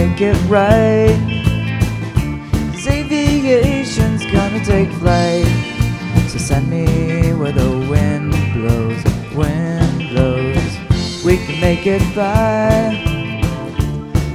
[0.00, 1.18] make it right.
[2.72, 5.44] Cause aviation's gonna take flight.
[6.30, 6.86] So send me
[7.34, 9.02] where the wind blows,
[9.34, 10.72] wind blows.
[11.22, 12.96] We can make it by.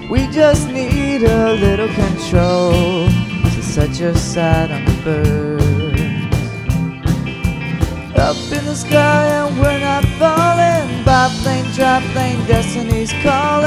[0.08, 3.08] We just need a little control
[3.56, 5.96] to set your sight on the birds.
[8.28, 10.88] Up in the sky and we're not falling.
[11.08, 13.65] Biplane, drop plane, destiny's calling.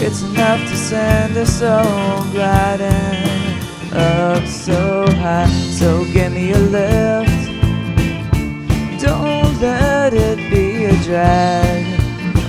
[0.00, 3.58] It's enough to send us all gliding
[3.92, 5.48] up so high.
[5.48, 7.50] So give me a lift.
[9.02, 11.84] Don't let it be a drag.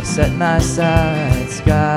[0.05, 1.88] Set my sights skyward.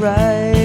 [0.00, 0.59] right.